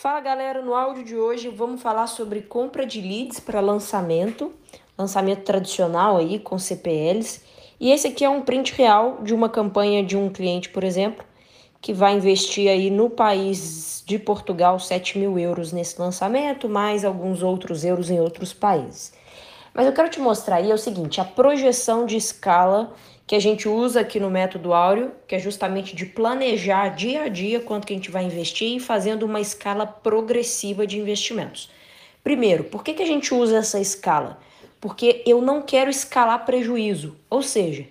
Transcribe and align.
Fala 0.00 0.18
galera, 0.18 0.62
no 0.62 0.74
áudio 0.74 1.04
de 1.04 1.14
hoje 1.14 1.50
vamos 1.50 1.82
falar 1.82 2.06
sobre 2.06 2.40
compra 2.40 2.86
de 2.86 3.02
leads 3.02 3.38
para 3.38 3.60
lançamento, 3.60 4.50
lançamento 4.96 5.42
tradicional 5.42 6.16
aí 6.16 6.38
com 6.38 6.58
CPLs. 6.58 7.42
E 7.78 7.90
esse 7.90 8.06
aqui 8.06 8.24
é 8.24 8.30
um 8.30 8.40
print 8.40 8.72
real 8.72 9.18
de 9.22 9.34
uma 9.34 9.50
campanha 9.50 10.02
de 10.02 10.16
um 10.16 10.30
cliente, 10.30 10.70
por 10.70 10.84
exemplo, 10.84 11.22
que 11.82 11.92
vai 11.92 12.14
investir 12.14 12.70
aí 12.70 12.88
no 12.88 13.10
país 13.10 14.02
de 14.06 14.18
Portugal 14.18 14.78
7 14.78 15.18
mil 15.18 15.38
euros 15.38 15.70
nesse 15.70 16.00
lançamento, 16.00 16.66
mais 16.66 17.04
alguns 17.04 17.42
outros 17.42 17.84
euros 17.84 18.08
em 18.08 18.18
outros 18.18 18.54
países. 18.54 19.12
Mas 19.72 19.86
eu 19.86 19.92
quero 19.92 20.08
te 20.08 20.20
mostrar 20.20 20.56
aí 20.56 20.70
é 20.70 20.74
o 20.74 20.78
seguinte, 20.78 21.20
a 21.20 21.24
projeção 21.24 22.04
de 22.04 22.16
escala 22.16 22.92
que 23.26 23.36
a 23.36 23.40
gente 23.40 23.68
usa 23.68 24.00
aqui 24.00 24.18
no 24.18 24.28
método 24.28 24.74
áureo, 24.74 25.12
que 25.28 25.36
é 25.36 25.38
justamente 25.38 25.94
de 25.94 26.04
planejar 26.04 26.88
dia 26.88 27.22
a 27.22 27.28
dia 27.28 27.60
quanto 27.60 27.86
que 27.86 27.92
a 27.92 27.96
gente 27.96 28.10
vai 28.10 28.24
investir 28.24 28.76
e 28.76 28.80
fazendo 28.80 29.22
uma 29.22 29.40
escala 29.40 29.86
progressiva 29.86 30.84
de 30.84 30.98
investimentos. 30.98 31.70
Primeiro, 32.24 32.64
por 32.64 32.82
que, 32.82 32.92
que 32.92 33.02
a 33.02 33.06
gente 33.06 33.32
usa 33.32 33.58
essa 33.58 33.78
escala? 33.78 34.38
Porque 34.80 35.22
eu 35.24 35.40
não 35.40 35.62
quero 35.62 35.88
escalar 35.88 36.44
prejuízo. 36.44 37.16
Ou 37.30 37.40
seja, 37.40 37.86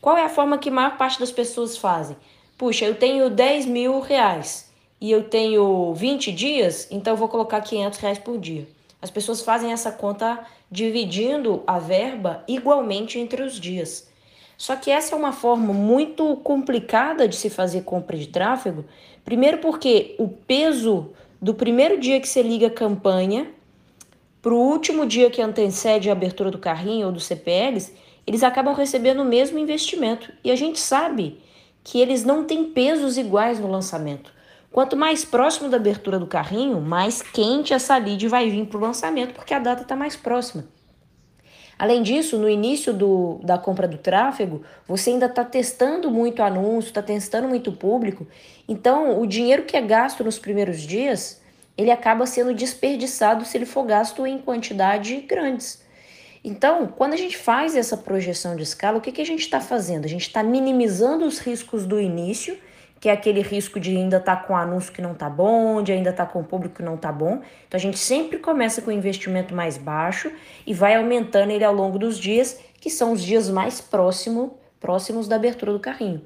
qual 0.00 0.16
é 0.16 0.24
a 0.24 0.28
forma 0.28 0.58
que 0.58 0.68
a 0.70 0.72
maior 0.72 0.96
parte 0.96 1.20
das 1.20 1.30
pessoas 1.30 1.76
fazem? 1.76 2.16
Puxa, 2.58 2.84
eu 2.84 2.96
tenho 2.96 3.30
10 3.30 3.66
mil 3.66 4.00
reais 4.00 4.70
e 5.00 5.12
eu 5.12 5.22
tenho 5.22 5.94
20 5.94 6.32
dias, 6.32 6.88
então 6.90 7.12
eu 7.12 7.16
vou 7.16 7.28
colocar 7.28 7.60
500 7.60 7.98
reais 8.00 8.18
por 8.18 8.38
dia. 8.38 8.66
As 9.02 9.10
pessoas 9.10 9.40
fazem 9.40 9.72
essa 9.72 9.90
conta 9.90 10.44
dividindo 10.70 11.62
a 11.66 11.78
verba 11.78 12.44
igualmente 12.46 13.18
entre 13.18 13.42
os 13.42 13.58
dias. 13.58 14.08
Só 14.56 14.76
que 14.76 14.90
essa 14.90 15.14
é 15.14 15.18
uma 15.18 15.32
forma 15.32 15.72
muito 15.72 16.36
complicada 16.36 17.26
de 17.26 17.34
se 17.34 17.48
fazer 17.48 17.82
compra 17.82 18.16
de 18.16 18.28
tráfego. 18.28 18.84
Primeiro, 19.24 19.58
porque 19.58 20.14
o 20.18 20.28
peso 20.28 21.12
do 21.40 21.54
primeiro 21.54 21.98
dia 21.98 22.20
que 22.20 22.28
você 22.28 22.42
liga 22.42 22.66
a 22.66 22.70
campanha 22.70 23.50
para 24.42 24.52
o 24.52 24.58
último 24.58 25.06
dia 25.06 25.30
que 25.30 25.40
antecede 25.40 26.10
a 26.10 26.12
abertura 26.12 26.50
do 26.50 26.58
carrinho 26.58 27.06
ou 27.06 27.12
do 27.12 27.20
CPLs, 27.20 27.94
eles 28.26 28.42
acabam 28.42 28.74
recebendo 28.74 29.22
o 29.22 29.24
mesmo 29.24 29.58
investimento. 29.58 30.30
E 30.44 30.50
a 30.50 30.56
gente 30.56 30.78
sabe 30.78 31.40
que 31.82 31.98
eles 31.98 32.24
não 32.24 32.44
têm 32.44 32.64
pesos 32.64 33.16
iguais 33.16 33.58
no 33.58 33.70
lançamento. 33.70 34.32
Quanto 34.72 34.96
mais 34.96 35.24
próximo 35.24 35.68
da 35.68 35.76
abertura 35.76 36.18
do 36.18 36.26
carrinho, 36.26 36.80
mais 36.80 37.22
quente 37.22 37.74
essa 37.74 37.96
lead 37.96 38.26
vai 38.28 38.48
vir 38.48 38.66
para 38.66 38.78
o 38.78 38.80
lançamento, 38.80 39.34
porque 39.34 39.52
a 39.52 39.58
data 39.58 39.82
está 39.82 39.96
mais 39.96 40.14
próxima. 40.14 40.64
Além 41.76 42.02
disso, 42.02 42.38
no 42.38 42.48
início 42.48 42.92
do, 42.92 43.40
da 43.42 43.56
compra 43.58 43.88
do 43.88 43.96
tráfego, 43.96 44.62
você 44.86 45.10
ainda 45.10 45.26
está 45.26 45.44
testando 45.44 46.10
muito 46.10 46.42
anúncio, 46.42 46.88
está 46.88 47.02
testando 47.02 47.48
muito 47.48 47.72
público. 47.72 48.26
Então, 48.68 49.18
o 49.18 49.26
dinheiro 49.26 49.64
que 49.64 49.76
é 49.76 49.80
gasto 49.80 50.22
nos 50.22 50.38
primeiros 50.38 50.82
dias, 50.82 51.40
ele 51.76 51.90
acaba 51.90 52.26
sendo 52.26 52.54
desperdiçado 52.54 53.46
se 53.46 53.56
ele 53.56 53.66
for 53.66 53.82
gasto 53.84 54.26
em 54.26 54.38
quantidade 54.38 55.16
grandes. 55.22 55.82
Então, 56.44 56.86
quando 56.86 57.14
a 57.14 57.16
gente 57.16 57.36
faz 57.36 57.74
essa 57.74 57.96
projeção 57.96 58.54
de 58.54 58.62
escala, 58.62 58.98
o 58.98 59.00
que, 59.00 59.10
que 59.10 59.22
a 59.22 59.26
gente 59.26 59.40
está 59.40 59.60
fazendo? 59.60 60.04
A 60.04 60.08
gente 60.08 60.26
está 60.26 60.42
minimizando 60.42 61.24
os 61.24 61.38
riscos 61.38 61.86
do 61.86 61.98
início 61.98 62.58
que 63.00 63.08
é 63.08 63.12
aquele 63.12 63.40
risco 63.40 63.80
de 63.80 63.96
ainda 63.96 64.18
estar 64.18 64.36
tá 64.36 64.42
com 64.42 64.54
anúncio 64.54 64.92
que 64.92 65.00
não 65.00 65.14
tá 65.14 65.28
bom, 65.30 65.82
de 65.82 65.90
ainda 65.90 66.10
estar 66.10 66.26
tá 66.26 66.32
com 66.32 66.44
público 66.44 66.76
que 66.76 66.82
não 66.82 66.98
tá 66.98 67.10
bom. 67.10 67.40
Então 67.66 67.78
a 67.78 67.80
gente 67.80 67.98
sempre 67.98 68.38
começa 68.38 68.82
com 68.82 68.90
um 68.90 68.94
investimento 68.94 69.54
mais 69.54 69.78
baixo 69.78 70.30
e 70.66 70.74
vai 70.74 70.94
aumentando 70.94 71.50
ele 71.50 71.64
ao 71.64 71.74
longo 71.74 71.98
dos 71.98 72.18
dias, 72.18 72.60
que 72.78 72.90
são 72.90 73.12
os 73.12 73.22
dias 73.22 73.48
mais 73.48 73.80
próximo, 73.80 74.58
próximos 74.78 75.26
da 75.26 75.36
abertura 75.36 75.72
do 75.72 75.80
carrinho. 75.80 76.22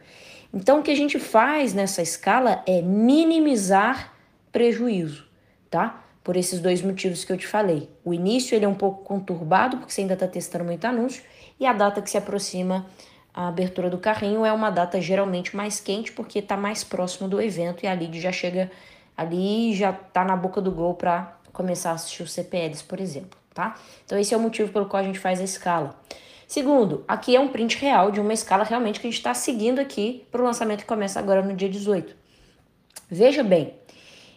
Então 0.53 0.81
o 0.81 0.83
que 0.83 0.91
a 0.91 0.97
gente 0.97 1.19
faz 1.19 1.73
nessa 1.73 2.03
escala 2.03 2.65
é 2.67 2.83
minimizar 2.83 4.13
prejuízo, 4.51 5.25
tá? 5.71 6.03
Por 6.25 6.37
esses 6.37 6.59
dois 6.59 6.83
motivos 6.83 7.25
que 7.25 7.33
eu 7.33 7.37
te 7.37 7.47
falei. 7.47 7.89
O 8.05 8.13
início 8.13 8.57
ele 8.57 8.65
é 8.65 8.69
um 8.69 8.75
pouco 8.75 9.05
conturbado, 9.05 9.77
porque 9.77 9.93
você 9.93 10.01
ainda 10.01 10.15
está 10.15 10.27
testando 10.27 10.65
muito 10.65 10.85
anúncio, 10.85 11.23
e 11.61 11.67
a 11.67 11.73
data 11.73 12.03
que 12.03 12.11
se 12.11 12.17
aproxima 12.17 12.87
a 13.35 13.49
abertura 13.49 13.91
do 13.91 13.99
carrinho 13.99 14.47
é 14.47 14.53
uma 14.53 14.71
data 14.71 15.01
geralmente 15.01 15.57
mais 15.57 15.81
quente 15.81 16.13
porque 16.13 16.39
está 16.39 16.57
mais 16.57 16.85
próximo 16.85 17.29
do 17.29 17.43
evento 17.43 17.85
e 17.85 17.89
a 17.89 17.93
lead 17.93 18.21
já 18.21 18.31
chega 18.31 18.71
ali 19.17 19.75
já 19.75 19.91
está 19.91 20.25
na 20.25 20.37
boca 20.37 20.61
do 20.61 20.71
gol 20.71 20.95
para 20.95 21.37
começar 21.53 21.91
a 21.91 21.95
assistir 21.95 22.23
os 22.23 22.33
CPLs, 22.33 22.85
por 22.85 23.01
exemplo, 23.01 23.39
tá? 23.53 23.75
Então 24.05 24.19
esse 24.19 24.33
é 24.33 24.37
o 24.37 24.41
motivo 24.41 24.73
pelo 24.73 24.87
qual 24.87 25.03
a 25.03 25.07
gente 25.07 25.19
faz 25.19 25.41
a 25.41 25.45
escala. 25.45 25.99
Segundo, 26.47 27.05
aqui 27.09 27.35
é 27.35 27.41
um 27.41 27.49
print 27.49 27.77
real 27.79 28.11
de 28.11 28.21
uma 28.21 28.33
escala 28.33 28.63
realmente 28.63 29.01
que 29.01 29.07
a 29.07 29.11
gente 29.11 29.19
está 29.19 29.35
seguindo 29.35 29.81
aqui 29.81 30.25
para 30.31 30.41
o 30.41 30.45
lançamento 30.45 30.81
que 30.81 30.87
começa 30.87 31.19
agora 31.19 31.43
no 31.43 31.55
dia 31.55 31.69
18. 31.69 32.15
Veja 33.11 33.43
bem, 33.43 33.75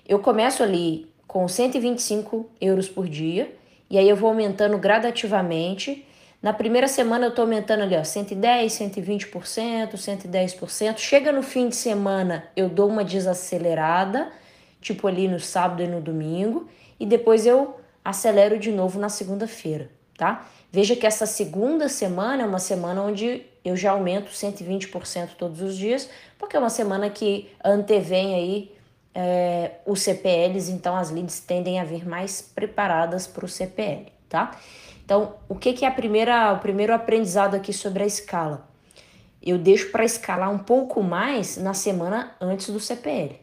eu 0.08 0.20
começo 0.20 0.64
ali 0.64 1.12
com 1.28 1.48
125 1.48 2.50
euros 2.60 2.90
por 2.90 3.08
dia 3.08 3.56
e 3.90 3.98
aí 3.98 4.08
eu 4.10 4.16
vou 4.16 4.30
aumentando 4.30 4.78
gradativamente 4.78 6.07
na 6.48 6.54
primeira 6.54 6.88
semana 6.88 7.26
eu 7.26 7.30
estou 7.32 7.44
aumentando 7.44 7.84
ali, 7.84 7.98
ó, 7.98 8.06
110, 8.06 8.72
120%, 8.72 9.96
110%. 9.96 10.98
Chega 10.98 11.30
no 11.34 11.44
fim 11.44 11.68
de 11.68 11.76
semana, 11.76 12.48
eu 12.56 12.70
dou 12.70 12.88
uma 12.88 13.04
desacelerada, 13.04 14.32
tipo 14.80 15.10
ali 15.10 15.28
no 15.28 15.42
sábado 15.42 15.84
e 15.84 15.88
no 15.88 16.00
domingo, 16.00 16.70
e 16.98 17.06
depois 17.06 17.46
eu 17.46 17.76
acelero 18.02 18.58
de 18.58 18.72
novo 18.72 18.98
na 18.98 19.10
segunda-feira, 19.10 19.90
tá? 20.18 20.48
Veja 20.72 20.96
que 20.96 21.06
essa 21.06 21.26
segunda 21.26 21.90
semana 21.90 22.44
é 22.44 22.46
uma 22.46 22.60
semana 22.60 23.04
onde 23.04 23.42
eu 23.66 23.76
já 23.76 23.92
aumento 23.92 24.32
120% 24.32 25.32
todos 25.38 25.62
os 25.62 25.76
dias, 25.76 26.10
porque 26.40 26.56
é 26.56 26.60
uma 26.60 26.70
semana 26.70 27.10
que 27.10 27.52
antevém 27.62 28.36
aí 28.36 28.72
é, 29.14 29.72
os 29.86 30.02
CPLs, 30.02 30.72
então 30.72 30.96
as 30.96 31.12
leads 31.12 31.42
tendem 31.42 31.78
a 31.78 31.84
vir 31.84 32.08
mais 32.08 32.42
preparadas 32.42 33.28
para 33.28 33.44
o 33.44 33.50
CPL, 33.50 34.14
tá? 34.30 34.58
Então, 35.04 35.36
o 35.48 35.56
que, 35.56 35.74
que 35.74 35.86
é 35.86 35.88
a 35.88 35.92
primeira, 35.92 36.54
o 36.54 36.60
primeiro 36.60 36.94
aprendizado 36.94 37.56
aqui 37.56 37.72
sobre 37.72 38.04
a 38.04 38.06
escala? 38.06 38.68
Eu 39.42 39.58
deixo 39.58 39.92
para 39.92 40.04
escalar 40.04 40.52
um 40.52 40.58
pouco 40.58 41.02
mais 41.02 41.58
na 41.58 41.74
semana 41.74 42.36
antes 42.42 42.70
do 42.70 42.80
CPL. 42.80 43.40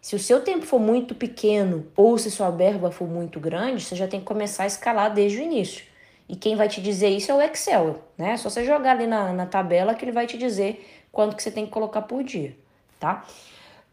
Se 0.00 0.16
o 0.16 0.18
seu 0.18 0.40
tempo 0.40 0.64
for 0.66 0.80
muito 0.80 1.14
pequeno 1.14 1.86
ou 1.96 2.16
se 2.18 2.30
sua 2.30 2.50
verba 2.50 2.90
for 2.90 3.08
muito 3.08 3.38
grande, 3.38 3.84
você 3.84 3.94
já 3.94 4.08
tem 4.08 4.20
que 4.20 4.26
começar 4.26 4.64
a 4.64 4.66
escalar 4.66 5.12
desde 5.12 5.38
o 5.38 5.42
início. 5.42 5.84
E 6.28 6.36
quem 6.36 6.56
vai 6.56 6.68
te 6.68 6.80
dizer 6.80 7.08
isso 7.08 7.30
é 7.30 7.34
o 7.34 7.42
Excel, 7.42 8.02
né? 8.16 8.32
É 8.32 8.36
só 8.36 8.48
você 8.48 8.64
jogar 8.64 8.92
ali 8.92 9.06
na, 9.06 9.32
na 9.32 9.46
tabela 9.46 9.94
que 9.94 10.04
ele 10.04 10.12
vai 10.12 10.26
te 10.26 10.38
dizer 10.38 10.86
quanto 11.10 11.36
que 11.36 11.42
você 11.42 11.50
tem 11.50 11.66
que 11.66 11.72
colocar 11.72 12.02
por 12.02 12.22
dia, 12.22 12.56
tá? 12.98 13.24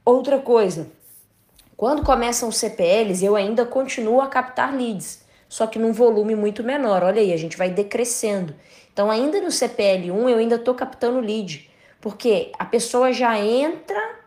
Outra 0.05 0.39
coisa, 0.39 0.87
quando 1.75 2.03
começam 2.03 2.47
os 2.47 2.57
CPLs, 2.57 3.25
eu 3.25 3.35
ainda 3.35 3.65
continuo 3.65 4.21
a 4.21 4.27
captar 4.27 4.75
leads 4.75 5.25
só 5.49 5.65
que 5.67 5.79
num 5.79 5.93
volume 5.93 6.35
muito 6.35 6.63
menor. 6.63 7.03
Olha 7.03 7.21
aí, 7.21 7.33
a 7.33 7.37
gente 7.37 7.57
vai 7.57 7.69
decrescendo. 7.69 8.53
Então, 8.91 9.11
ainda 9.11 9.39
no 9.39 9.47
CPL1, 9.47 10.29
eu 10.29 10.37
ainda 10.37 10.55
estou 10.55 10.73
captando 10.73 11.19
lead, 11.19 11.69
porque 12.01 12.51
a 12.57 12.65
pessoa 12.65 13.13
já 13.13 13.37
entra 13.37 14.17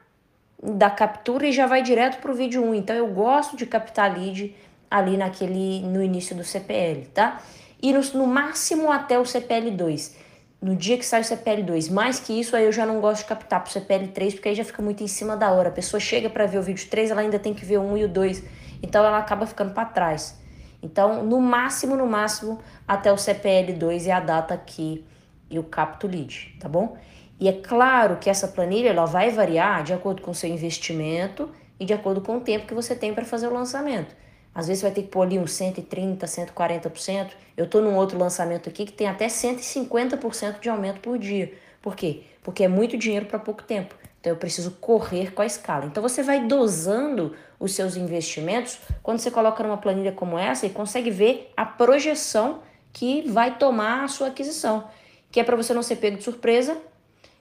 da 0.63 0.91
captura 0.91 1.47
e 1.47 1.53
já 1.53 1.67
vai 1.67 1.83
direto 1.83 2.21
para 2.21 2.31
o 2.31 2.35
vídeo 2.35 2.63
1. 2.63 2.75
Então, 2.75 2.95
eu 2.95 3.09
gosto 3.09 3.57
de 3.57 3.67
captar 3.67 4.17
lead 4.17 4.55
ali 4.91 5.17
naquele 5.17 5.81
no 5.83 6.03
início 6.03 6.37
do 6.37 6.45
CPL, 6.45 7.07
tá? 7.15 7.41
E 7.83 7.93
no, 7.93 8.01
no 8.15 8.27
máximo 8.27 8.91
até 8.91 9.19
o 9.19 9.23
CPL2. 9.23 10.13
No 10.61 10.77
dia 10.77 10.99
que 10.99 11.07
sai 11.07 11.23
o 11.23 11.25
CPL2. 11.25 11.91
Mais 11.91 12.21
que 12.21 12.39
isso, 12.39 12.55
aí 12.55 12.65
eu 12.65 12.73
já 12.73 12.85
não 12.85 13.01
gosto 13.01 13.23
de 13.23 13.29
captar 13.29 13.65
para 13.65 13.71
o 13.71 13.73
CPL3, 13.73 14.33
porque 14.33 14.51
aí 14.51 14.55
já 14.55 14.65
fica 14.65 14.83
muito 14.83 15.03
em 15.03 15.09
cima 15.09 15.37
da 15.37 15.51
hora. 15.51 15.71
A 15.71 15.73
pessoa 15.73 15.99
chega 15.99 16.29
para 16.29 16.47
ver 16.47 16.59
o 16.59 16.63
vídeo 16.63 16.87
3, 16.89 17.11
ela 17.11 17.23
ainda 17.23 17.39
tem 17.39 17.55
que 17.55 17.65
ver 17.65 17.79
o 17.79 17.83
1 17.83 17.97
e 17.97 18.05
o 18.05 18.09
2. 18.09 18.43
Então, 18.83 19.05
ela 19.05 19.19
acaba 19.19 19.47
ficando 19.47 19.73
para 19.73 19.87
trás. 19.87 20.40
Então, 20.83 21.23
no 21.25 21.41
máximo, 21.41 21.97
no 21.97 22.07
máximo, 22.07 22.59
até 22.87 23.13
o 23.13 23.17
CPL2 23.17 24.07
é 24.07 24.13
a 24.13 24.21
data 24.21 24.57
que 24.57 25.05
eu 25.51 25.63
capto 25.65 26.07
lead, 26.07 26.57
tá 26.59 26.69
bom? 26.69 26.97
E 27.39 27.49
é 27.49 27.53
claro 27.53 28.17
que 28.17 28.31
essa 28.31 28.49
planilha 28.49 28.91
ela 28.91 29.07
vai 29.07 29.31
variar 29.31 29.83
de 29.83 29.93
acordo 29.93 30.23
com 30.23 30.31
o 30.31 30.35
seu 30.35 30.49
investimento 30.49 31.51
e 31.79 31.85
de 31.85 31.93
acordo 31.93 32.21
com 32.21 32.37
o 32.37 32.41
tempo 32.41 32.67
que 32.67 32.75
você 32.75 32.95
tem 32.95 33.15
para 33.15 33.25
fazer 33.25 33.49
o 33.49 33.55
lançamento. 33.55 34.15
Às 34.55 34.67
vezes 34.67 34.81
você 34.81 34.87
vai 34.87 34.95
ter 34.95 35.03
que 35.03 35.09
pôr 35.09 35.23
ali 35.23 35.39
uns 35.39 35.53
130%, 35.53 36.19
140%. 36.19 37.31
Eu 37.57 37.65
estou 37.65 37.81
num 37.81 37.95
outro 37.97 38.19
lançamento 38.19 38.69
aqui 38.69 38.85
que 38.85 38.93
tem 38.93 39.07
até 39.07 39.27
150% 39.27 40.61
de 40.61 40.69
aumento 40.69 41.01
por 41.01 41.19
dia. 41.19 41.53
Por 41.81 41.97
quê? 41.97 42.25
Porque 42.43 42.65
é 42.65 42.69
muito 42.69 42.99
dinheiro 42.99 43.27
para 43.27 43.39
pouco 43.39 43.63
tempo. 43.63 43.95
Então 44.21 44.33
eu 44.33 44.37
preciso 44.37 44.73
correr 44.73 45.33
com 45.33 45.41
a 45.41 45.47
escala. 45.47 45.87
Então 45.87 46.03
você 46.03 46.23
vai 46.23 46.47
dosando 46.47 47.35
os 47.59 47.73
seus 47.73 47.97
investimentos 47.97 48.79
quando 49.03 49.19
você 49.19 49.31
coloca 49.31 49.63
numa 49.63 49.79
planilha 49.79 50.13
como 50.13 50.39
essa 50.39 50.67
e 50.67 50.71
consegue 50.71 51.11
ver 51.11 51.51
a 51.57 51.65
projeção 51.65 52.61
que 52.93 53.23
vai 53.29 53.57
tomar 53.57 54.05
a 54.05 54.09
sua 54.09 54.29
aquisição, 54.29 54.89
que 55.31 55.41
é 55.41 55.45
para 55.45 55.57
você 55.57 55.73
não 55.73 55.83
ser 55.83 55.97
pego 55.97 56.19
de 56.19 56.25
surpresa 56.25 56.77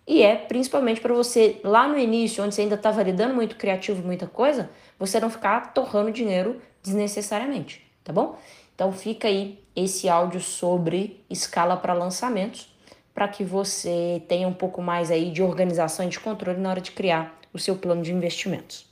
e 0.08 0.24
é 0.24 0.36
principalmente 0.36 1.02
para 1.02 1.14
você 1.14 1.60
lá 1.64 1.88
no 1.88 1.98
início, 1.98 2.44
onde 2.44 2.56
você 2.56 2.62
ainda 2.62 2.76
está 2.76 2.92
validando 2.92 3.34
muito 3.34 3.58
criativo, 3.58 4.06
muita 4.06 4.26
coisa, 4.26 4.70
você 4.98 5.20
não 5.20 5.30
ficar 5.30 5.74
torrando 5.74 6.12
dinheiro 6.12 6.62
desnecessariamente, 6.82 7.86
tá 8.04 8.14
bom? 8.14 8.38
Então 8.74 8.92
fica 8.94 9.28
aí 9.28 9.62
esse 9.76 10.08
áudio 10.08 10.40
sobre 10.40 11.24
escala 11.30 11.76
para 11.76 11.94
lançamentos 11.94 12.69
para 13.20 13.28
que 13.28 13.44
você 13.44 14.24
tenha 14.30 14.48
um 14.48 14.54
pouco 14.54 14.82
mais 14.82 15.12
aí 15.12 15.30
de 15.30 15.44
organização 15.44 16.06
e 16.06 16.08
de 16.08 16.18
controle 16.18 16.58
na 16.58 16.70
hora 16.70 16.80
de 16.80 16.92
criar 16.92 17.38
o 17.54 17.60
seu 17.60 17.76
plano 17.76 18.02
de 18.02 18.14
investimentos. 18.14 18.88